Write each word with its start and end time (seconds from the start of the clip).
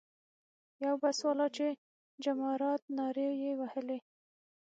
یو 0.85 0.95
بس 1.01 1.17
والا 1.27 1.47
چې 1.57 1.67
جمارات 2.23 2.81
نارې 2.97 3.27
یې 3.43 3.51
وهلې. 3.59 3.97